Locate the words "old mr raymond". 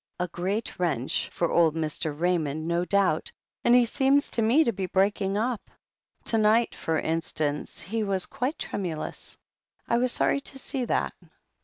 1.51-2.67